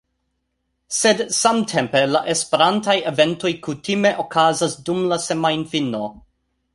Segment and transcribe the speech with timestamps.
[0.99, 6.01] Sed samtempe la Esperantaj eventoj kutime okazas dum la semajnfino